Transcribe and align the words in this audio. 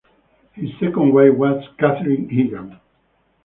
His 0.53 0.71
second 0.79 1.13
wife 1.13 1.35
was 1.35 1.63
Catherine 1.77 2.27
Eagan. 2.31 2.79